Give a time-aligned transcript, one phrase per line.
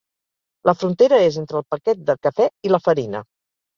[0.69, 3.23] La frontera és entre el paquet de cafè i la farina.